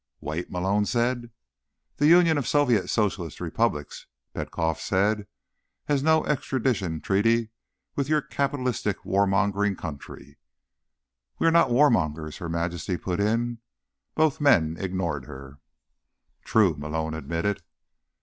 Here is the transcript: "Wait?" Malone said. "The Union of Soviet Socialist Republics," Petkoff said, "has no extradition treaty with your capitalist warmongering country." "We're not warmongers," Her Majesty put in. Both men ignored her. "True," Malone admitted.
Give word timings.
"Wait?" 0.19 0.49
Malone 0.49 0.83
said. 0.83 1.29
"The 1.97 2.07
Union 2.07 2.39
of 2.39 2.47
Soviet 2.47 2.87
Socialist 2.89 3.39
Republics," 3.39 4.07
Petkoff 4.33 4.79
said, 4.81 5.27
"has 5.85 6.01
no 6.01 6.25
extradition 6.25 7.01
treaty 7.01 7.51
with 7.95 8.09
your 8.09 8.19
capitalist 8.23 8.85
warmongering 9.05 9.77
country." 9.77 10.39
"We're 11.37 11.51
not 11.51 11.69
warmongers," 11.69 12.39
Her 12.39 12.49
Majesty 12.49 12.97
put 12.97 13.19
in. 13.19 13.59
Both 14.15 14.41
men 14.41 14.75
ignored 14.79 15.25
her. 15.25 15.59
"True," 16.45 16.75
Malone 16.75 17.13
admitted. 17.13 17.61